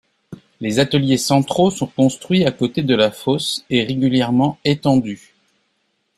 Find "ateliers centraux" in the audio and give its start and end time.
0.79-1.69